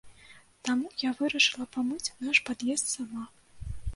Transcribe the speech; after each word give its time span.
Таму 0.67 0.87
я 1.07 1.11
вырашыла 1.19 1.67
памыць 1.77 2.13
наш 2.25 2.37
пад'езд 2.47 2.85
сама. 2.95 3.23